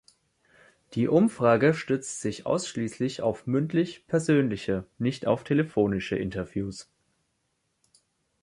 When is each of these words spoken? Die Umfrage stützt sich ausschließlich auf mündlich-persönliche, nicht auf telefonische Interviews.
Die 0.95 1.07
Umfrage 1.07 1.75
stützt 1.75 2.21
sich 2.21 2.47
ausschließlich 2.47 3.21
auf 3.21 3.45
mündlich-persönliche, 3.45 4.87
nicht 4.97 5.27
auf 5.27 5.43
telefonische 5.43 6.15
Interviews. 6.15 6.89